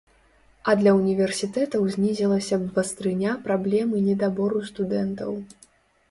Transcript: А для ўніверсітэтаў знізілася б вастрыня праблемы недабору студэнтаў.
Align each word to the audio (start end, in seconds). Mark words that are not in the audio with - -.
А 0.71 0.73
для 0.77 0.91
ўніверсітэтаў 0.99 1.83
знізілася 1.95 2.55
б 2.61 2.69
вастрыня 2.77 3.35
праблемы 3.45 4.01
недабору 4.07 4.63
студэнтаў. 4.71 5.37